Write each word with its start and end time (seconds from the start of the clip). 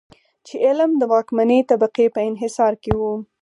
چې 0.45 0.55
علم 0.65 0.91
د 0.97 1.03
واکمنې 1.13 1.59
طبقې 1.69 2.05
په 2.15 2.19
انحصار 2.29 2.73
کې 2.83 2.91
و. 2.99 3.01